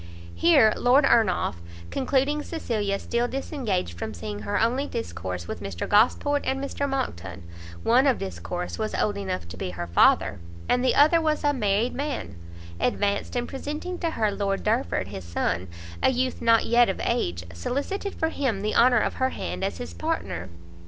Here 0.33 0.73
Lord 0.77 1.05
Ernolf, 1.05 1.57
concluding 1.91 2.41
Cecilia 2.41 2.97
still 2.97 3.27
disengaged 3.27 3.99
from 3.99 4.15
seeing 4.15 4.39
her 4.39 4.59
only 4.59 4.87
discourse 4.87 5.47
with 5.47 5.61
Mr 5.61 5.87
Gosport 5.87 6.41
and 6.43 6.59
Mr 6.59 6.89
Monckton, 6.89 7.43
one 7.83 8.07
of 8.07 8.17
them 8.17 8.31
was 8.79 8.95
old 8.95 9.15
enough 9.15 9.47
to 9.47 9.57
be 9.57 9.69
her 9.69 9.85
father, 9.85 10.39
and 10.67 10.83
the 10.83 10.95
other 10.95 11.21
was 11.21 11.43
a 11.43 11.53
married 11.53 11.93
man, 11.93 12.35
advanced, 12.79 13.35
and 13.35 13.47
presenting 13.47 13.99
to 13.99 14.09
her 14.09 14.31
Lord 14.31 14.63
Derford, 14.63 15.09
his 15.09 15.23
son, 15.23 15.67
a 16.01 16.09
youth 16.09 16.41
not 16.41 16.65
yet 16.65 16.89
of 16.89 16.99
age, 17.03 17.43
solicited 17.53 18.15
for 18.15 18.29
him 18.29 18.61
the 18.61 18.73
honour 18.73 19.01
of 19.01 19.13
her 19.21 19.29
hand 19.29 19.63
as 19.63 19.77
his 19.77 19.93
partner. 19.93 20.49